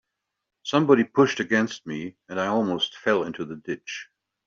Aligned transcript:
Somebody 0.63 1.03
pushed 1.03 1.39
against 1.39 1.85
me, 1.85 2.17
and 2.27 2.39
I 2.39 2.47
almost 2.47 2.97
fell 2.97 3.21
into 3.21 3.45
the 3.45 3.57
ditch. 3.57 4.07